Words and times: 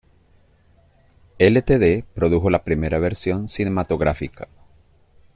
Ltd., 1.37 2.05
produjo 2.15 2.49
la 2.49 2.63
primera 2.63 2.97
versión 2.97 3.47
cinematográfica. 3.47 4.47